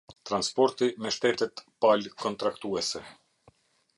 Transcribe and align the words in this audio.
Transporti 0.27 0.87
me 1.05 1.11
shtete 1.17 1.47
Palë 1.85 2.13
Kontraktuese. 2.23 3.03